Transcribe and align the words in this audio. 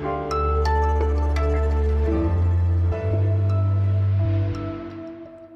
you 0.00 0.31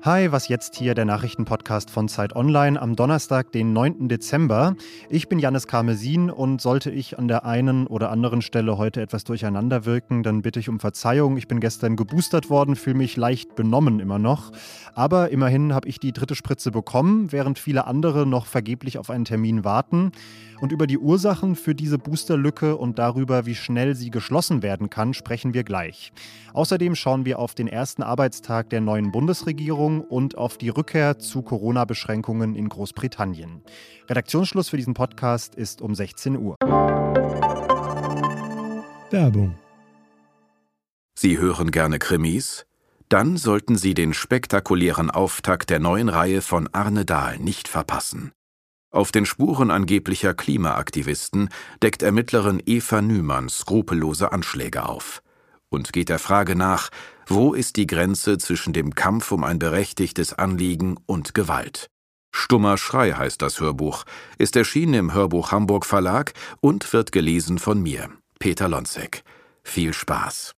Hi, 0.07 0.31
was 0.31 0.47
jetzt 0.47 0.77
hier, 0.77 0.95
der 0.95 1.05
Nachrichtenpodcast 1.05 1.91
von 1.91 2.07
Zeit 2.07 2.37
Online 2.37 2.81
am 2.81 2.95
Donnerstag, 2.95 3.51
den 3.51 3.73
9. 3.73 4.07
Dezember. 4.07 4.77
Ich 5.11 5.29
bin 5.29 5.41
Janis 5.41 5.67
Karmesin 5.67 6.31
und 6.31 6.61
sollte 6.61 6.93
ich 6.93 7.19
an 7.19 7.27
der 7.27 7.45
einen 7.45 7.89
oder 7.89 8.13
anderen 8.13 8.41
Stelle 8.41 8.79
heute 8.79 9.03
etwas 9.03 9.25
durcheinander 9.25 9.85
wirken, 9.85 10.23
dann 10.23 10.43
bitte 10.43 10.61
ich 10.61 10.69
um 10.69 10.79
Verzeihung. 10.79 11.37
Ich 11.37 11.49
bin 11.49 11.59
gestern 11.59 11.97
geboostert 11.97 12.51
worden, 12.51 12.77
fühle 12.77 12.99
mich 12.99 13.17
leicht 13.17 13.57
benommen 13.57 13.99
immer 13.99 14.21
noch. 14.21 14.53
Aber 14.95 15.31
immerhin 15.33 15.75
habe 15.75 15.89
ich 15.89 15.99
die 15.99 16.13
dritte 16.13 16.37
Spritze 16.37 16.71
bekommen, 16.71 17.33
während 17.33 17.59
viele 17.59 17.89
andere 17.89 18.29
noch 18.29 18.47
vergeblich 18.47 18.99
auf 18.99 19.11
einen 19.11 19.25
Termin 19.25 19.65
warten. 19.65 20.13
Und 20.61 20.73
über 20.73 20.87
die 20.87 20.99
Ursachen 20.99 21.57
für 21.57 21.75
diese 21.75 21.99
Boosterlücke 21.99 22.77
und 22.77 22.99
darüber, 22.99 23.45
wie 23.45 23.55
schnell 23.55 23.95
sie 23.95 24.11
geschlossen 24.11 24.63
werden 24.63 24.89
kann, 24.89 25.15
sprechen 25.15 25.53
wir 25.53 25.65
gleich. 25.65 26.13
Außerdem 26.55 26.95
schauen 26.95 27.27
wir 27.27 27.39
auf 27.39 27.55
den 27.55 27.69
ersten 27.69 28.03
Arbeitstag 28.03 28.71
der 28.71 28.81
neuen 28.81 29.13
Bundesregierung 29.13 29.96
und 30.01 30.39
auf 30.39 30.59
die 30.59 30.69
Rückkehr 30.69 31.19
zu 31.19 31.43
Corona-Beschränkungen 31.43 32.55
in 32.55 32.69
Großbritannien. 32.69 33.63
Redaktionsschluss 34.09 34.69
für 34.69 34.77
diesen 34.77 34.95
Podcast 34.95 35.55
ist 35.55 35.83
um 35.83 35.95
16 35.95 36.37
Uhr. 36.37 36.57
Werbung. 39.11 39.59
Sie 41.19 41.39
hören 41.39 41.71
gerne 41.71 41.99
Krimis? 41.99 42.67
Dann 43.09 43.37
sollten 43.37 43.77
Sie 43.77 43.95
den 43.95 44.13
spektakulären 44.13 45.11
Auftakt 45.11 45.71
der 45.71 45.79
neuen 45.79 46.09
Reihe 46.09 46.43
von 46.43 46.69
Arne 46.73 47.05
Dahl 47.05 47.39
nicht 47.39 47.69
verpassen. 47.69 48.33
Auf 48.91 49.13
den 49.13 49.27
Spuren 49.27 49.71
angeblicher 49.71 50.35
Klimaaktivisten 50.35 51.51
deckt 51.83 52.03
Ermittlerin 52.03 52.63
Eva 52.67 53.03
Nümann 53.03 53.49
skrupellose 53.49 54.33
Anschläge 54.33 54.89
auf 54.89 55.23
und 55.69 55.93
geht 55.93 56.09
der 56.09 56.19
Frage 56.19 56.57
nach, 56.57 56.91
wo 57.27 57.55
ist 57.55 57.77
die 57.77 57.87
Grenze 57.87 58.39
zwischen 58.39 58.73
dem 58.73 58.95
Kampf 58.95 59.33
um 59.33 59.45
ein 59.45 59.59
berechtigtes 59.59 60.33
Anliegen 60.33 60.97
und 61.07 61.35
Gewalt. 61.35 61.89
Stummer 62.35 62.77
Schrei 62.77 63.13
heißt 63.13 63.41
das 63.41 63.61
Hörbuch, 63.61 64.05
ist 64.39 64.57
erschienen 64.57 64.95
im 64.95 65.15
Hörbuch 65.15 65.53
Hamburg 65.53 65.87
Verlag 65.87 66.35
und 66.61 66.93
wird 66.93 67.11
gelesen 67.13 67.59
von 67.59 67.83
mir, 67.83 68.11
Peter 68.39 68.69
Lonzek. 68.69 69.23
Viel 69.63 69.93
Spaß. 69.93 70.55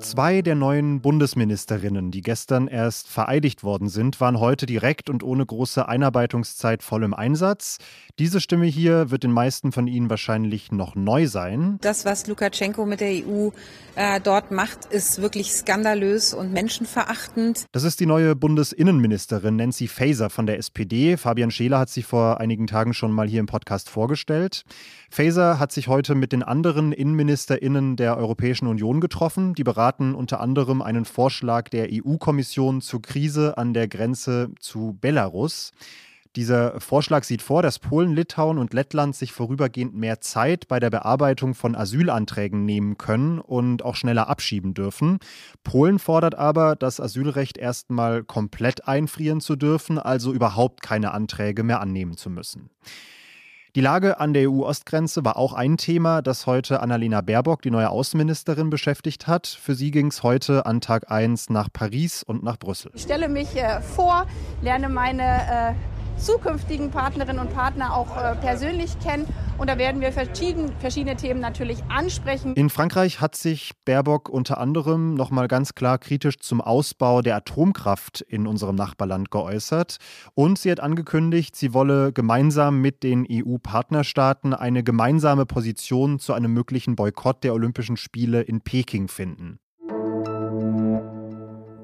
Zwei 0.00 0.40
der 0.40 0.54
neuen 0.54 1.02
Bundesministerinnen, 1.02 2.10
die 2.10 2.22
gestern 2.22 2.68
erst 2.68 3.06
vereidigt 3.06 3.62
worden 3.62 3.90
sind, 3.90 4.18
waren 4.18 4.40
heute 4.40 4.64
direkt 4.64 5.10
und 5.10 5.22
ohne 5.22 5.44
große 5.44 5.86
Einarbeitungszeit 5.86 6.82
voll 6.82 7.04
im 7.04 7.12
Einsatz. 7.12 7.76
Diese 8.18 8.40
Stimme 8.40 8.64
hier 8.64 9.10
wird 9.10 9.24
den 9.24 9.32
meisten 9.32 9.72
von 9.72 9.86
Ihnen 9.86 10.08
wahrscheinlich 10.08 10.72
noch 10.72 10.94
neu 10.94 11.26
sein. 11.26 11.78
Das, 11.82 12.06
was 12.06 12.26
Lukaschenko 12.26 12.86
mit 12.86 13.00
der 13.00 13.10
EU 13.10 13.50
äh, 13.94 14.20
dort 14.20 14.50
macht, 14.50 14.86
ist 14.86 15.20
wirklich 15.20 15.52
skandalös 15.52 16.32
und 16.32 16.52
menschenverachtend. 16.52 17.66
Das 17.72 17.84
ist 17.84 18.00
die 18.00 18.06
neue 18.06 18.34
Bundesinnenministerin 18.34 19.56
Nancy 19.56 19.86
Faeser 19.86 20.30
von 20.30 20.46
der 20.46 20.56
SPD. 20.56 21.18
Fabian 21.18 21.50
Scheler 21.50 21.78
hat 21.78 21.90
sie 21.90 22.02
vor 22.02 22.40
einigen 22.40 22.66
Tagen 22.66 22.94
schon 22.94 23.12
mal 23.12 23.28
hier 23.28 23.40
im 23.40 23.46
Podcast 23.46 23.90
vorgestellt. 23.90 24.64
Faeser 25.10 25.58
hat 25.58 25.72
sich 25.72 25.88
heute 25.88 26.14
mit 26.14 26.32
den 26.32 26.42
anderen 26.42 26.92
Innenministerinnen 26.92 27.96
der 27.96 28.16
Europäischen 28.16 28.66
Union 28.66 29.00
getroffen. 29.00 29.54
Die 29.54 29.64
beraten 29.64 29.89
unter 29.98 30.40
anderem 30.40 30.82
einen 30.82 31.04
Vorschlag 31.04 31.68
der 31.70 31.88
EU-Kommission 31.90 32.80
zur 32.80 33.02
Krise 33.02 33.58
an 33.58 33.74
der 33.74 33.88
Grenze 33.88 34.50
zu 34.60 34.96
Belarus. 35.00 35.72
Dieser 36.36 36.80
Vorschlag 36.80 37.24
sieht 37.24 37.42
vor, 37.42 37.60
dass 37.60 37.80
Polen, 37.80 38.14
Litauen 38.14 38.58
und 38.58 38.72
Lettland 38.72 39.16
sich 39.16 39.32
vorübergehend 39.32 39.96
mehr 39.96 40.20
Zeit 40.20 40.68
bei 40.68 40.78
der 40.78 40.90
Bearbeitung 40.90 41.54
von 41.54 41.74
Asylanträgen 41.74 42.64
nehmen 42.64 42.98
können 42.98 43.40
und 43.40 43.84
auch 43.84 43.96
schneller 43.96 44.28
abschieben 44.28 44.72
dürfen. 44.72 45.18
Polen 45.64 45.98
fordert 45.98 46.36
aber, 46.36 46.76
das 46.76 47.00
Asylrecht 47.00 47.58
erstmal 47.58 48.22
komplett 48.22 48.86
einfrieren 48.86 49.40
zu 49.40 49.56
dürfen, 49.56 49.98
also 49.98 50.32
überhaupt 50.32 50.82
keine 50.82 51.10
Anträge 51.10 51.64
mehr 51.64 51.80
annehmen 51.80 52.16
zu 52.16 52.30
müssen. 52.30 52.70
Die 53.76 53.80
Lage 53.80 54.18
an 54.18 54.32
der 54.34 54.50
EU-Ostgrenze 54.50 55.24
war 55.24 55.36
auch 55.36 55.52
ein 55.52 55.76
Thema, 55.76 56.22
das 56.22 56.46
heute 56.46 56.80
Annalena 56.80 57.20
Baerbock, 57.20 57.62
die 57.62 57.70
neue 57.70 57.90
Außenministerin, 57.90 58.68
beschäftigt 58.68 59.28
hat. 59.28 59.46
Für 59.46 59.76
sie 59.76 59.92
ging 59.92 60.08
es 60.08 60.24
heute 60.24 60.66
an 60.66 60.80
Tag 60.80 61.08
1 61.08 61.50
nach 61.50 61.68
Paris 61.72 62.24
und 62.24 62.42
nach 62.42 62.58
Brüssel. 62.58 62.90
Ich 62.94 63.02
stelle 63.02 63.28
mich 63.28 63.54
äh, 63.54 63.80
vor, 63.80 64.26
lerne 64.60 64.88
meine 64.88 65.22
äh 65.22 65.74
zukünftigen 66.20 66.90
Partnerinnen 66.90 67.38
und 67.38 67.54
Partner 67.54 67.96
auch 67.96 68.16
äh, 68.16 68.36
persönlich 68.36 68.98
kennen. 69.00 69.26
Und 69.60 69.68
da 69.68 69.76
werden 69.76 70.00
wir 70.00 70.10
verschieden, 70.10 70.72
verschiedene 70.78 71.16
Themen 71.16 71.38
natürlich 71.38 71.84
ansprechen. 71.90 72.54
In 72.54 72.70
Frankreich 72.70 73.20
hat 73.20 73.36
sich 73.36 73.72
Baerbock 73.84 74.30
unter 74.30 74.56
anderem 74.56 75.12
nochmal 75.12 75.48
ganz 75.48 75.74
klar 75.74 75.98
kritisch 75.98 76.38
zum 76.38 76.62
Ausbau 76.62 77.20
der 77.20 77.36
Atomkraft 77.36 78.22
in 78.22 78.46
unserem 78.46 78.74
Nachbarland 78.74 79.30
geäußert. 79.30 79.98
Und 80.32 80.58
sie 80.58 80.70
hat 80.70 80.80
angekündigt, 80.80 81.56
sie 81.56 81.74
wolle 81.74 82.10
gemeinsam 82.10 82.80
mit 82.80 83.02
den 83.02 83.26
EU-Partnerstaaten 83.30 84.54
eine 84.54 84.82
gemeinsame 84.82 85.44
Position 85.44 86.18
zu 86.18 86.32
einem 86.32 86.54
möglichen 86.54 86.96
Boykott 86.96 87.44
der 87.44 87.52
Olympischen 87.52 87.98
Spiele 87.98 88.40
in 88.40 88.62
Peking 88.62 89.08
finden. 89.08 89.60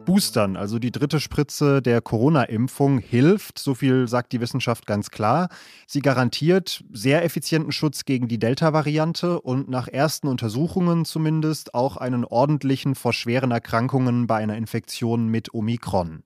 Boostern, 0.06 0.56
also 0.56 0.78
die 0.78 0.90
dritte 0.90 1.20
Spritze 1.20 1.82
der 1.82 2.00
Corona-Impfung, 2.00 2.98
hilft. 2.98 3.58
So 3.58 3.74
viel 3.74 4.08
sagt 4.08 4.32
die 4.32 4.40
Wissenschaft 4.40 4.86
ganz 4.86 5.10
klar. 5.10 5.50
Sie 5.86 6.00
garantiert 6.00 6.82
sehr 6.90 7.22
effizienten 7.24 7.72
Schutz 7.72 8.06
gegen 8.06 8.28
die 8.28 8.38
Delta-Variante 8.38 9.38
und 9.42 9.68
nach 9.68 9.88
ersten 9.88 10.28
Untersuchungen 10.28 11.04
zumindest 11.04 11.74
auch 11.74 11.98
einen 11.98 12.24
ordentlichen 12.24 12.94
vor 12.94 13.12
schweren 13.12 13.50
Erkrankungen 13.50 14.26
bei 14.26 14.36
einer 14.36 14.56
Infektion 14.56 15.28
mit 15.28 15.52
Omikron. 15.52 16.22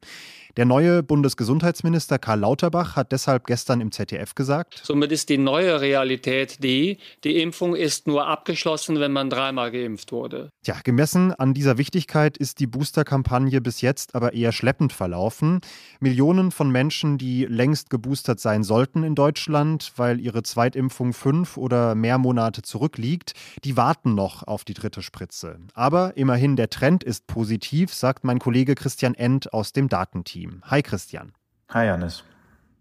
Der 0.56 0.65
neue 0.65 1.05
Bundesgesundheitsminister 1.05 2.19
Karl 2.19 2.41
Lauterbach 2.41 2.97
hat 2.97 3.12
deshalb 3.12 3.47
gestern 3.47 3.81
im 3.81 3.93
ZDF 3.93 4.34
gesagt, 4.34 4.81
Somit 4.84 5.12
ist 5.12 5.28
die 5.28 5.38
neue 5.38 5.81
Realität 5.81 6.62
die, 6.65 6.99
die 7.22 7.41
Impfung 7.41 7.77
ist 7.77 8.09
nur 8.09 8.27
abgeschlossen, 8.27 8.99
wenn 8.99 9.12
man 9.12 9.31
dreimal 9.31 9.71
geimpft 9.71 10.10
wurde. 10.10 10.50
Tja, 10.65 10.77
gemessen 10.83 11.33
an 11.33 11.55
dieser 11.55 11.78
Wichtigkeit 11.78 12.37
ist 12.37 12.59
die 12.59 12.66
Booster-Kampagne 12.66 13.60
bis 13.60 13.81
jetzt 13.81 14.15
aber 14.16 14.33
eher 14.33 14.50
schleppend 14.50 14.93
verlaufen. 14.93 15.60
Millionen 16.00 16.50
von 16.50 16.71
Menschen, 16.71 17.16
die 17.16 17.44
längst 17.44 17.89
geboostert 17.89 18.41
sein 18.41 18.65
sollten 18.65 19.05
in 19.05 19.15
Deutschland, 19.15 19.93
weil 19.97 20.21
ihre 20.21 20.43
Zweitimpfung 20.43 21.12
fünf 21.12 21.56
oder 21.56 21.94
mehr 21.94 22.19
Monate 22.19 22.62
zurückliegt, 22.62 23.34
die 23.62 23.77
warten 23.77 24.15
noch 24.15 24.43
auf 24.43 24.65
die 24.65 24.75
dritte 24.75 25.03
Spritze. 25.03 25.59
Aber 25.75 26.16
immerhin 26.16 26.56
der 26.56 26.71
Trend 26.71 27.05
ist 27.05 27.27
positiv, 27.27 27.94
sagt 27.94 28.25
mein 28.25 28.41
Kollege 28.41 28.75
Christian 28.75 29.15
End 29.15 29.53
aus 29.53 29.72
dem 29.72 29.89
Datenteam. 29.89 30.40
Team. 30.41 30.62
Hi 30.65 30.83
Christian. 30.83 31.33
Hi 31.71 31.87
Janis. 31.87 32.25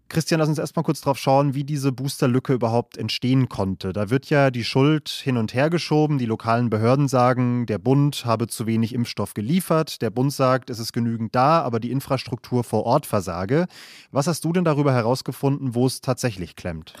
Christian, 0.08 0.40
lass 0.40 0.48
uns 0.48 0.58
erstmal 0.58 0.82
kurz 0.82 1.00
drauf 1.02 1.18
schauen, 1.18 1.54
wie 1.54 1.62
diese 1.62 1.92
Boosterlücke 1.92 2.52
überhaupt 2.52 2.96
entstehen 2.96 3.48
konnte. 3.48 3.92
Da 3.92 4.10
wird 4.10 4.28
ja 4.28 4.50
die 4.50 4.64
Schuld 4.64 5.08
hin 5.08 5.36
und 5.36 5.54
her 5.54 5.70
geschoben. 5.70 6.18
Die 6.18 6.26
lokalen 6.26 6.68
Behörden 6.68 7.06
sagen, 7.06 7.66
der 7.66 7.78
Bund 7.78 8.24
habe 8.24 8.48
zu 8.48 8.66
wenig 8.66 8.92
Impfstoff 8.92 9.34
geliefert. 9.34 10.02
Der 10.02 10.10
Bund 10.10 10.32
sagt, 10.32 10.68
es 10.68 10.80
ist 10.80 10.92
genügend 10.92 11.36
da, 11.36 11.60
aber 11.62 11.78
die 11.78 11.92
Infrastruktur 11.92 12.64
vor 12.64 12.86
Ort 12.86 13.06
versage. 13.06 13.66
Was 14.10 14.26
hast 14.26 14.44
du 14.44 14.52
denn 14.52 14.64
darüber 14.64 14.92
herausgefunden, 14.92 15.76
wo 15.76 15.86
es 15.86 16.00
tatsächlich 16.00 16.56
klemmt? 16.56 16.94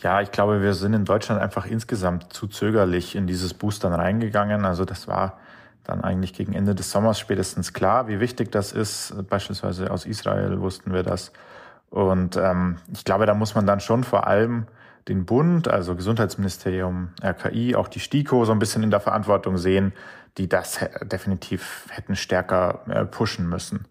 Ja, 0.00 0.20
ich 0.20 0.32
glaube, 0.32 0.60
wir 0.60 0.74
sind 0.74 0.94
in 0.94 1.04
Deutschland 1.04 1.40
einfach 1.40 1.66
insgesamt 1.66 2.32
zu 2.32 2.48
zögerlich 2.48 3.14
in 3.14 3.28
dieses 3.28 3.54
Boostern 3.54 3.92
reingegangen. 3.92 4.64
Also 4.64 4.84
das 4.84 5.06
war 5.06 5.38
dann 5.90 6.02
eigentlich 6.02 6.32
gegen 6.32 6.54
Ende 6.54 6.74
des 6.74 6.90
Sommers 6.90 7.18
spätestens 7.18 7.72
klar, 7.72 8.08
wie 8.08 8.20
wichtig 8.20 8.50
das 8.50 8.72
ist. 8.72 9.14
Beispielsweise 9.28 9.90
aus 9.90 10.06
Israel 10.06 10.60
wussten 10.60 10.92
wir 10.92 11.02
das. 11.02 11.32
Und 11.90 12.36
ähm, 12.36 12.78
ich 12.92 13.04
glaube, 13.04 13.26
da 13.26 13.34
muss 13.34 13.54
man 13.54 13.66
dann 13.66 13.80
schon 13.80 14.04
vor 14.04 14.26
allem 14.26 14.66
den 15.08 15.26
Bund, 15.26 15.68
also 15.68 15.96
Gesundheitsministerium, 15.96 17.10
RKI, 17.22 17.74
auch 17.74 17.88
die 17.88 18.00
STIKO 18.00 18.44
so 18.44 18.52
ein 18.52 18.58
bisschen 18.58 18.82
in 18.82 18.90
der 18.90 19.00
Verantwortung 19.00 19.58
sehen, 19.58 19.92
die 20.38 20.48
das 20.48 20.78
definitiv 21.02 21.86
hätten 21.90 22.14
stärker 22.14 22.82
äh, 22.88 23.04
pushen 23.04 23.48
müssen. 23.48 23.86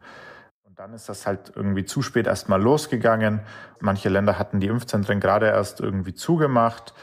Und 0.66 0.80
dann 0.80 0.94
ist 0.94 1.10
das 1.10 1.28
halt 1.28 1.52
irgendwie 1.56 1.84
zu 1.84 2.02
spät 2.02 2.28
erstmal 2.28 2.62
losgegangen. 2.62 3.42
Manche 3.82 4.08
Länder 4.08 4.40
hatten 4.40 4.62
die 4.62 4.68
Impfzentren 4.68 5.20
gerade 5.20 5.48
erst 5.48 5.82
irgendwie 5.82 6.14
zugemacht. 6.14 6.94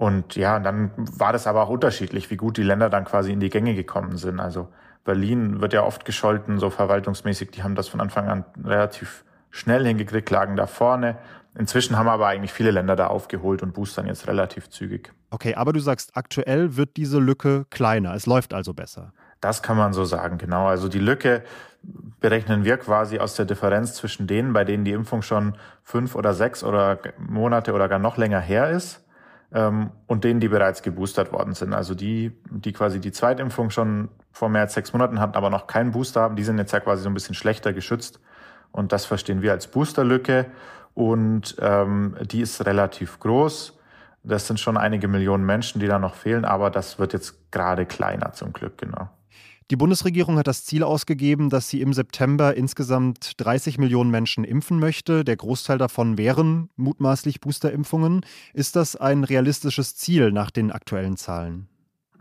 Und 0.00 0.34
ja, 0.34 0.58
dann 0.60 0.92
war 0.96 1.34
das 1.34 1.46
aber 1.46 1.62
auch 1.62 1.68
unterschiedlich, 1.68 2.30
wie 2.30 2.38
gut 2.38 2.56
die 2.56 2.62
Länder 2.62 2.88
dann 2.88 3.04
quasi 3.04 3.32
in 3.32 3.38
die 3.38 3.50
Gänge 3.50 3.74
gekommen 3.74 4.16
sind. 4.16 4.40
Also 4.40 4.68
Berlin 5.04 5.60
wird 5.60 5.74
ja 5.74 5.82
oft 5.82 6.06
gescholten, 6.06 6.58
so 6.58 6.70
verwaltungsmäßig. 6.70 7.50
Die 7.50 7.62
haben 7.62 7.74
das 7.74 7.88
von 7.88 8.00
Anfang 8.00 8.30
an 8.30 8.46
relativ 8.64 9.26
schnell 9.50 9.84
hingekriegt, 9.84 10.30
lagen 10.30 10.56
da 10.56 10.66
vorne. 10.66 11.18
Inzwischen 11.54 11.98
haben 11.98 12.08
aber 12.08 12.28
eigentlich 12.28 12.54
viele 12.54 12.70
Länder 12.70 12.96
da 12.96 13.08
aufgeholt 13.08 13.62
und 13.62 13.74
boostern 13.74 14.06
jetzt 14.06 14.26
relativ 14.26 14.70
zügig. 14.70 15.12
Okay, 15.28 15.54
aber 15.54 15.74
du 15.74 15.80
sagst, 15.80 16.16
aktuell 16.16 16.78
wird 16.78 16.96
diese 16.96 17.18
Lücke 17.18 17.66
kleiner. 17.68 18.14
Es 18.14 18.24
läuft 18.24 18.54
also 18.54 18.72
besser. 18.72 19.12
Das 19.42 19.62
kann 19.62 19.76
man 19.76 19.92
so 19.92 20.06
sagen, 20.06 20.38
genau. 20.38 20.66
Also 20.66 20.88
die 20.88 20.98
Lücke 20.98 21.42
berechnen 22.20 22.64
wir 22.64 22.78
quasi 22.78 23.18
aus 23.18 23.34
der 23.34 23.44
Differenz 23.44 23.96
zwischen 23.96 24.26
denen, 24.26 24.54
bei 24.54 24.64
denen 24.64 24.86
die 24.86 24.92
Impfung 24.92 25.20
schon 25.20 25.58
fünf 25.82 26.14
oder 26.14 26.32
sechs 26.32 26.64
oder 26.64 26.98
Monate 27.18 27.74
oder 27.74 27.86
gar 27.86 27.98
noch 27.98 28.16
länger 28.16 28.40
her 28.40 28.70
ist 28.70 29.04
ähm, 29.52 29.90
und 30.06 30.24
denen, 30.24 30.40
die 30.40 30.48
bereits 30.48 30.82
geboostert 30.82 31.32
worden 31.32 31.54
sind. 31.54 31.74
Also 31.74 31.94
die, 31.94 32.32
die 32.50 32.72
quasi 32.72 33.00
die 33.00 33.12
Zweitimpfung 33.12 33.70
schon 33.70 34.08
vor 34.32 34.48
mehr 34.48 34.62
als 34.62 34.74
sechs 34.74 34.92
Monaten 34.92 35.20
hatten, 35.20 35.34
aber 35.34 35.50
noch 35.50 35.66
keinen 35.66 35.90
Booster 35.90 36.20
haben, 36.22 36.36
die 36.36 36.44
sind 36.44 36.58
jetzt 36.58 36.72
ja 36.72 36.80
quasi 36.80 37.02
so 37.02 37.10
ein 37.10 37.14
bisschen 37.14 37.34
schlechter 37.34 37.72
geschützt. 37.72 38.20
Und 38.72 38.92
das 38.92 39.04
verstehen 39.04 39.42
wir 39.42 39.52
als 39.52 39.66
Boosterlücke. 39.66 40.46
Und 40.94 41.56
ähm, 41.60 42.16
die 42.22 42.40
ist 42.40 42.64
relativ 42.66 43.18
groß. 43.20 43.78
Das 44.22 44.46
sind 44.46 44.60
schon 44.60 44.76
einige 44.76 45.08
Millionen 45.08 45.44
Menschen, 45.44 45.80
die 45.80 45.86
da 45.86 45.98
noch 45.98 46.14
fehlen, 46.14 46.44
aber 46.44 46.70
das 46.70 46.98
wird 46.98 47.12
jetzt 47.12 47.50
gerade 47.50 47.86
kleiner 47.86 48.32
zum 48.32 48.52
Glück, 48.52 48.76
genau. 48.76 49.08
Die 49.70 49.76
Bundesregierung 49.76 50.36
hat 50.36 50.48
das 50.48 50.64
Ziel 50.64 50.82
ausgegeben, 50.82 51.48
dass 51.48 51.68
sie 51.68 51.80
im 51.80 51.92
September 51.92 52.56
insgesamt 52.56 53.34
30 53.40 53.78
Millionen 53.78 54.10
Menschen 54.10 54.42
impfen 54.42 54.80
möchte. 54.80 55.22
Der 55.24 55.36
Großteil 55.36 55.78
davon 55.78 56.18
wären 56.18 56.70
mutmaßlich 56.74 57.40
Boosterimpfungen. 57.40 58.26
Ist 58.52 58.74
das 58.74 58.96
ein 58.96 59.22
realistisches 59.22 59.94
Ziel 59.94 60.32
nach 60.32 60.50
den 60.50 60.72
aktuellen 60.72 61.16
Zahlen? 61.16 61.68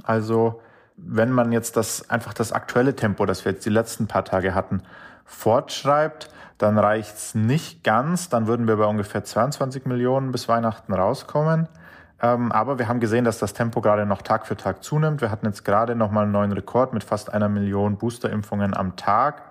Also, 0.04 0.62
wenn 0.96 1.32
man 1.32 1.52
jetzt 1.52 1.76
das 1.76 2.08
einfach 2.12 2.36
das 2.36 2.52
aktuelle 2.52 2.96
Tempo, 2.96 3.26
das 3.26 3.46
wir 3.46 3.54
jetzt 3.54 3.66
die 3.66 3.72
letzten 3.72 4.06
paar 4.06 4.26
Tage 4.26 4.54
hatten, 4.54 4.84
fortschreibt, 5.26 6.30
dann 6.60 6.78
reicht 6.78 7.18
es 7.18 7.34
nicht 7.34 7.84
ganz. 7.84 8.30
Dann 8.30 8.46
würden 8.46 8.68
wir 8.68 8.76
bei 8.76 8.86
ungefähr 8.86 9.24
22 9.24 9.86
Millionen 9.86 10.32
bis 10.32 10.48
Weihnachten 10.48 10.94
rauskommen. 10.94 11.68
Ähm, 12.22 12.52
aber 12.52 12.80
wir 12.80 12.88
haben 12.88 13.00
gesehen, 13.00 13.24
dass 13.24 13.40
das 13.40 13.54
Tempo 13.54 13.82
gerade 13.82 14.06
noch 14.06 14.22
Tag 14.22 14.46
für 14.46 14.58
Tag 14.58 14.84
zunimmt. 14.84 15.22
Wir 15.22 15.32
hatten 15.32 15.46
jetzt 15.46 15.64
gerade 15.64 15.96
nochmal 15.96 16.24
einen 16.24 16.32
neuen 16.32 16.52
Rekord 16.52 16.94
mit 16.94 17.04
fast 17.04 17.34
einer 17.34 17.50
Million 17.50 17.98
Boosterimpfungen 17.98 18.76
am 18.76 18.96
Tag 18.96 19.44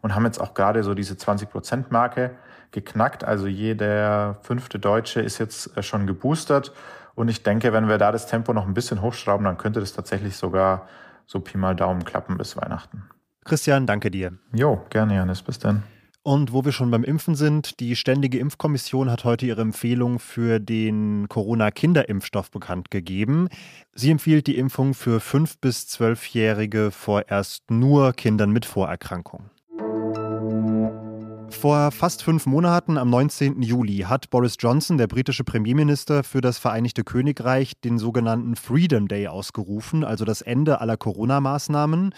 und 0.00 0.14
haben 0.14 0.24
jetzt 0.24 0.40
auch 0.40 0.54
gerade 0.54 0.82
so 0.82 0.94
diese 0.94 1.14
20-Prozent-Marke 1.14 2.32
geknackt. 2.70 3.24
Also 3.24 3.46
jeder 3.46 4.36
fünfte 4.42 4.78
Deutsche 4.78 5.20
ist 5.20 5.38
jetzt 5.38 5.76
äh, 5.76 5.82
schon 5.82 6.06
geboostert. 6.06 6.72
Und 7.14 7.28
ich 7.28 7.42
denke, 7.42 7.72
wenn 7.72 7.88
wir 7.88 7.98
da 7.98 8.10
das 8.10 8.26
Tempo 8.26 8.52
noch 8.52 8.66
ein 8.66 8.74
bisschen 8.74 9.00
hochschrauben, 9.00 9.44
dann 9.44 9.56
könnte 9.58 9.80
das 9.80 9.92
tatsächlich 9.92 10.36
sogar 10.36 10.88
so 11.26 11.40
Pi 11.40 11.56
mal 11.56 11.76
Daumen 11.76 12.04
klappen 12.04 12.36
bis 12.36 12.56
Weihnachten. 12.56 13.08
Christian, 13.44 13.86
danke 13.86 14.10
dir. 14.10 14.32
Jo, 14.52 14.84
gerne, 14.90 15.14
Janis. 15.14 15.42
Bis 15.42 15.58
dann. 15.58 15.93
Und 16.26 16.54
wo 16.54 16.64
wir 16.64 16.72
schon 16.72 16.90
beim 16.90 17.04
Impfen 17.04 17.34
sind, 17.34 17.80
die 17.80 17.94
Ständige 17.96 18.38
Impfkommission 18.38 19.10
hat 19.10 19.24
heute 19.24 19.44
ihre 19.44 19.60
Empfehlung 19.60 20.18
für 20.18 20.58
den 20.58 21.28
Corona-Kinderimpfstoff 21.28 22.50
bekannt 22.50 22.90
gegeben. 22.90 23.50
Sie 23.92 24.10
empfiehlt 24.10 24.46
die 24.46 24.56
Impfung 24.56 24.94
für 24.94 25.18
5- 25.18 25.56
bis 25.60 25.82
12-Jährige 25.82 26.92
vorerst 26.92 27.70
nur 27.70 28.14
Kindern 28.14 28.52
mit 28.52 28.64
Vorerkrankungen. 28.64 29.50
Vor 31.50 31.90
fast 31.90 32.22
fünf 32.22 32.46
Monaten, 32.46 32.96
am 32.96 33.10
19. 33.10 33.60
Juli, 33.60 33.98
hat 33.98 34.30
Boris 34.30 34.56
Johnson, 34.58 34.96
der 34.96 35.08
britische 35.08 35.44
Premierminister, 35.44 36.24
für 36.24 36.40
das 36.40 36.56
Vereinigte 36.56 37.04
Königreich 37.04 37.74
den 37.82 37.98
sogenannten 37.98 38.56
Freedom 38.56 39.08
Day 39.08 39.26
ausgerufen, 39.26 40.04
also 40.04 40.24
das 40.24 40.40
Ende 40.40 40.80
aller 40.80 40.96
Corona-Maßnahmen. 40.96 42.14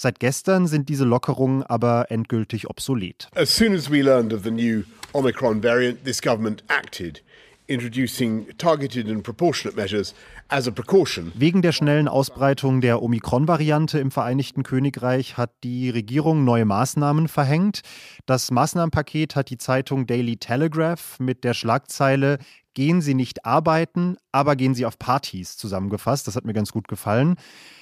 Seit 0.00 0.20
gestern 0.20 0.68
sind 0.68 0.88
diese 0.88 1.04
Lockerungen 1.04 1.64
aber 1.64 2.10
endgültig 2.10 2.70
obsolet. 2.70 3.28
As 3.34 3.56
soon 3.56 3.74
as 3.74 3.90
we 3.90 4.00
learned 4.00 4.32
of 4.32 4.44
the 4.44 4.50
new 4.52 4.84
Omicron 5.12 5.60
variant, 5.60 6.04
this 6.04 6.22
government 6.22 6.62
acted 6.68 7.20
introducing 7.66 8.46
targeted 8.58 9.08
and 9.08 9.22
proportionate 9.24 9.76
measures 9.76 10.14
as 10.48 10.68
a 10.68 10.70
precaution. 10.70 11.32
Wegen 11.34 11.62
der 11.62 11.72
schnellen 11.72 12.06
Ausbreitung 12.06 12.80
der 12.80 13.02
Omikron-Variante 13.02 13.98
im 13.98 14.12
Vereinigten 14.12 14.62
Königreich 14.62 15.36
hat 15.36 15.50
die 15.64 15.90
Regierung 15.90 16.44
neue 16.44 16.64
Maßnahmen 16.64 17.26
verhängt. 17.26 17.82
Das 18.24 18.52
Maßnahmenpaket 18.52 19.34
hat 19.34 19.50
die 19.50 19.58
Zeitung 19.58 20.06
Daily 20.06 20.36
Telegraph 20.36 21.18
mit 21.18 21.42
der 21.42 21.54
Schlagzeile 21.54 22.38
Gehen 22.78 23.00
Sie 23.00 23.14
nicht 23.14 23.44
arbeiten, 23.44 24.18
aber 24.30 24.54
gehen 24.54 24.72
Sie 24.72 24.86
auf 24.86 25.00
Partys 25.00 25.56
zusammengefasst. 25.56 26.28
Das 26.28 26.36
hat 26.36 26.44
mir 26.44 26.52
ganz 26.52 26.70
gut 26.70 26.86
gefallen. 26.86 27.34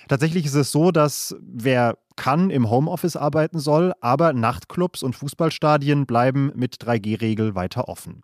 Tatsächlich 0.08 0.46
ist 0.46 0.54
es 0.54 0.72
so, 0.72 0.90
dass 0.90 1.36
wer 1.42 1.98
kann 2.16 2.50
im 2.50 2.70
Homeoffice 2.70 3.16
arbeiten 3.16 3.58
soll, 3.58 3.92
aber 4.00 4.32
Nachtclubs 4.32 5.02
und 5.02 5.14
Fußballstadien 5.14 6.06
bleiben 6.06 6.50
mit 6.54 6.76
3G-Regel 6.76 7.54
weiter 7.54 7.88
offen. 7.88 8.22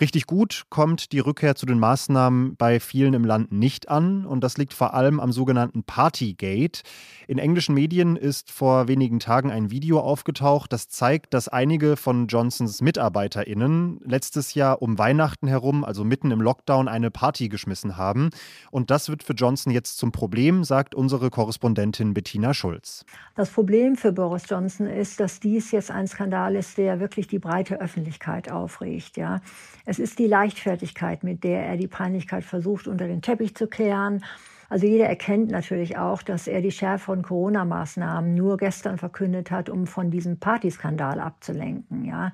Richtig 0.00 0.26
gut 0.26 0.64
kommt 0.70 1.12
die 1.12 1.18
Rückkehr 1.18 1.56
zu 1.56 1.66
den 1.66 1.78
Maßnahmen 1.78 2.56
bei 2.56 2.80
vielen 2.80 3.12
im 3.12 3.22
Land 3.22 3.52
nicht 3.52 3.90
an 3.90 4.24
und 4.24 4.42
das 4.42 4.56
liegt 4.56 4.72
vor 4.72 4.94
allem 4.94 5.20
am 5.20 5.30
sogenannten 5.30 5.82
Partygate. 5.82 6.80
In 7.28 7.36
englischen 7.36 7.74
Medien 7.74 8.16
ist 8.16 8.50
vor 8.50 8.88
wenigen 8.88 9.20
Tagen 9.20 9.50
ein 9.50 9.70
Video 9.70 10.00
aufgetaucht, 10.00 10.72
das 10.72 10.88
zeigt, 10.88 11.34
dass 11.34 11.48
einige 11.48 11.98
von 11.98 12.28
Johnsons 12.28 12.80
Mitarbeiterinnen 12.80 14.00
letztes 14.02 14.54
Jahr 14.54 14.80
um 14.80 14.96
Weihnachten 14.96 15.48
herum, 15.48 15.84
also 15.84 16.02
mitten 16.02 16.30
im 16.30 16.40
Lockdown, 16.40 16.88
eine 16.88 17.10
Party 17.10 17.50
geschmissen 17.50 17.98
haben 17.98 18.30
und 18.70 18.90
das 18.90 19.10
wird 19.10 19.22
für 19.22 19.34
Johnson 19.34 19.70
jetzt 19.70 19.98
zum 19.98 20.12
Problem, 20.12 20.64
sagt 20.64 20.94
unsere 20.94 21.28
Korrespondentin 21.28 22.14
Bettina 22.14 22.54
Schulz. 22.54 23.04
Das 23.36 23.50
Problem 23.50 23.96
für 23.96 24.12
Boris 24.12 24.44
Johnson 24.48 24.86
ist, 24.86 25.20
dass 25.20 25.40
dies 25.40 25.72
jetzt 25.72 25.90
ein 25.90 26.06
Skandal 26.06 26.56
ist, 26.56 26.78
der 26.78 27.00
wirklich 27.00 27.28
die 27.28 27.38
breite 27.38 27.78
Öffentlichkeit 27.82 28.50
aufregt, 28.50 29.18
ja. 29.18 29.42
Es 29.90 29.98
ist 29.98 30.20
die 30.20 30.28
Leichtfertigkeit, 30.28 31.24
mit 31.24 31.42
der 31.42 31.66
er 31.66 31.76
die 31.76 31.88
Peinlichkeit 31.88 32.44
versucht, 32.44 32.86
unter 32.86 33.08
den 33.08 33.22
Teppich 33.22 33.56
zu 33.56 33.66
kehren. 33.66 34.24
Also 34.68 34.86
jeder 34.86 35.06
erkennt 35.06 35.50
natürlich 35.50 35.98
auch, 35.98 36.22
dass 36.22 36.46
er 36.46 36.60
die 36.62 36.70
Schärfe 36.70 37.06
von 37.06 37.22
Corona-Maßnahmen 37.22 38.32
nur 38.32 38.56
gestern 38.56 38.98
verkündet 38.98 39.50
hat, 39.50 39.68
um 39.68 39.88
von 39.88 40.12
diesem 40.12 40.38
Partyskandal 40.38 41.18
abzulenken. 41.18 42.04
Ja. 42.04 42.30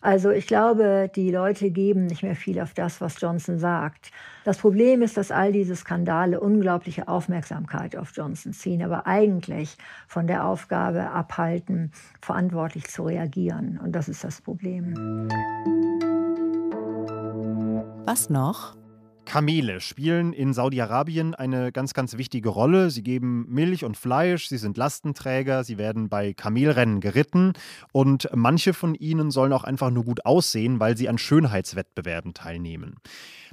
Also 0.00 0.30
ich 0.30 0.46
glaube, 0.46 1.10
die 1.14 1.30
Leute 1.30 1.70
geben 1.70 2.06
nicht 2.06 2.22
mehr 2.22 2.34
viel 2.34 2.58
auf 2.60 2.72
das, 2.72 3.02
was 3.02 3.20
Johnson 3.20 3.58
sagt. 3.58 4.10
Das 4.44 4.56
Problem 4.56 5.02
ist, 5.02 5.18
dass 5.18 5.30
all 5.30 5.52
diese 5.52 5.76
Skandale 5.76 6.40
unglaubliche 6.40 7.08
Aufmerksamkeit 7.08 7.94
auf 7.94 8.12
Johnson 8.16 8.54
ziehen, 8.54 8.82
aber 8.82 9.06
eigentlich 9.06 9.76
von 10.08 10.26
der 10.26 10.46
Aufgabe 10.46 11.10
abhalten, 11.10 11.92
verantwortlich 12.22 12.88
zu 12.88 13.02
reagieren. 13.02 13.78
Und 13.84 13.92
das 13.92 14.08
ist 14.08 14.24
das 14.24 14.40
Problem. 14.40 15.28
Was 18.06 18.30
noch? 18.30 18.76
Kamele 19.24 19.80
spielen 19.80 20.32
in 20.32 20.54
Saudi-Arabien 20.54 21.34
eine 21.34 21.72
ganz, 21.72 21.92
ganz 21.92 22.16
wichtige 22.16 22.50
Rolle. 22.50 22.90
Sie 22.90 23.02
geben 23.02 23.46
Milch 23.48 23.84
und 23.84 23.96
Fleisch, 23.96 24.46
sie 24.46 24.58
sind 24.58 24.76
Lastenträger, 24.76 25.64
sie 25.64 25.76
werden 25.76 26.08
bei 26.08 26.32
Kamelrennen 26.32 27.00
geritten 27.00 27.54
und 27.92 28.28
manche 28.32 28.74
von 28.74 28.94
ihnen 28.94 29.32
sollen 29.32 29.52
auch 29.52 29.64
einfach 29.64 29.90
nur 29.90 30.04
gut 30.04 30.24
aussehen, 30.24 30.78
weil 30.78 30.96
sie 30.96 31.08
an 31.08 31.18
Schönheitswettbewerben 31.18 32.32
teilnehmen. 32.32 32.98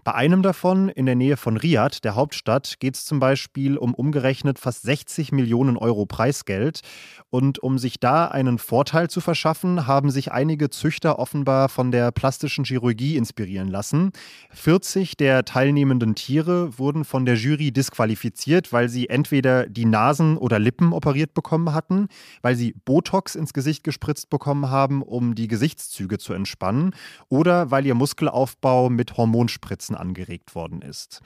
Bei 0.04 0.16
einem 0.16 0.42
davon 0.42 0.90
in 0.90 1.06
der 1.06 1.16
Nähe 1.16 1.38
von 1.38 1.56
Riyadh, 1.56 2.02
der 2.04 2.16
Hauptstadt, 2.16 2.82
geht 2.82 2.96
es 2.96 3.06
zum 3.06 3.22
Beispiel 3.22 3.78
um 3.78 3.94
umgerechnet 3.94 4.60
fast 4.60 4.82
60 4.84 5.32
Millionen 5.32 5.78
Euro 5.78 6.06
Preisgeld. 6.06 6.82
Und 7.30 7.60
um 7.60 7.78
sich 7.78 8.02
da 8.02 8.28
einen 8.28 8.58
Vorteil 8.58 9.10
zu 9.10 9.22
verschaffen, 9.22 9.88
haben 9.88 10.12
sich 10.12 10.34
einige 10.34 10.70
Züchter 10.70 11.20
offenbar 11.20 11.70
von 11.70 11.92
der 11.92 12.12
plastischen 12.12 12.66
Chirurgie 12.66 13.16
inspirieren 13.16 13.70
lassen. 13.70 14.12
40 14.52 15.16
der 15.16 15.46
teilnehmenden 15.46 16.16
Tiere 16.16 16.78
wurden 16.78 17.06
von 17.06 17.26
der 17.26 17.36
Jury 17.36 17.72
disqualifiziert, 17.72 18.74
weil 18.74 18.90
sie 18.90 19.08
entweder 19.08 19.68
die 19.68 19.86
Nasen 19.86 20.38
oder 20.38 20.60
Lippen 20.60 20.92
operiert 20.92 21.34
bekommen 21.34 21.74
hatten, 21.74 22.10
weil 22.42 22.58
sie 22.58 22.76
Botox 22.84 23.36
ins 23.36 23.54
Gesicht 23.54 23.86
gespritzt 23.86 24.30
bekommen 24.30 24.70
haben, 24.70 25.02
um 25.02 25.34
die 25.34 25.48
Gesichtszüge 25.48 26.18
zu 26.18 26.34
entspannen, 26.34 26.94
oder 27.30 27.72
weil 27.72 27.86
ihr 27.86 27.96
Muskelaufbau 27.96 28.90
mit 28.90 29.16
Hormonspritzen 29.16 29.93
Schmerzen 29.94 29.96
angeregt 29.96 30.56
worden 30.56 30.82
ist. 30.82 31.22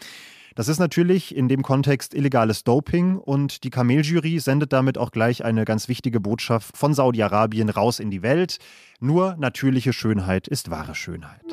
Das 0.55 0.67
ist 0.67 0.79
natürlich 0.79 1.35
in 1.35 1.47
dem 1.47 1.61
Kontext 1.61 2.15
illegales 2.15 2.63
Doping 2.63 3.17
und 3.17 3.63
die 3.63 3.69
Kameljury 3.69 4.39
sendet 4.39 4.73
damit 4.73 4.97
auch 4.97 5.11
gleich 5.11 5.45
eine 5.45 5.65
ganz 5.65 5.87
wichtige 5.87 6.19
Botschaft 6.19 6.75
von 6.75 6.95
Saudi-Arabien 6.95 7.69
raus 7.69 7.99
in 7.99 8.09
die 8.09 8.23
Welt. 8.23 8.57
Nur 8.99 9.35
natürliche 9.37 9.93
Schönheit 9.93 10.47
ist 10.47 10.71
wahre 10.71 10.95
Schönheit. 10.95 11.45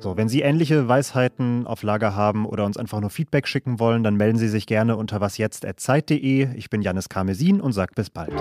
So, 0.00 0.16
wenn 0.16 0.28
Sie 0.28 0.40
ähnliche 0.42 0.88
Weisheiten 0.88 1.66
auf 1.66 1.82
Lager 1.82 2.14
haben 2.14 2.46
oder 2.46 2.64
uns 2.64 2.76
einfach 2.78 3.00
nur 3.00 3.10
Feedback 3.10 3.46
schicken 3.46 3.78
wollen, 3.78 4.04
dann 4.04 4.16
melden 4.16 4.38
Sie 4.38 4.48
sich 4.48 4.66
gerne 4.66 4.96
unter 4.96 5.20
wasjetzt.zeit.de. 5.20 6.54
Ich 6.56 6.70
bin 6.70 6.82
Janis 6.82 7.08
Karmesin 7.08 7.60
und 7.60 7.72
sage 7.72 7.92
bis 7.94 8.08
bald. 8.08 8.32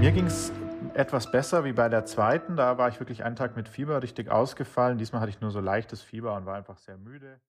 Mir 0.00 0.10
ging 0.12 0.26
es 0.26 0.50
etwas 0.96 1.30
besser 1.30 1.64
wie 1.64 1.72
bei 1.72 1.88
der 1.88 2.04
zweiten. 2.04 2.56
Da 2.56 2.78
war 2.78 2.88
ich 2.88 3.00
wirklich 3.00 3.24
einen 3.24 3.36
Tag 3.36 3.56
mit 3.56 3.68
Fieber 3.68 4.02
richtig 4.02 4.30
ausgefallen. 4.30 4.98
Diesmal 4.98 5.20
hatte 5.20 5.30
ich 5.30 5.40
nur 5.40 5.50
so 5.50 5.60
leichtes 5.60 6.02
Fieber 6.02 6.34
und 6.34 6.46
war 6.46 6.56
einfach 6.56 6.78
sehr 6.78 6.96
müde. 6.96 7.40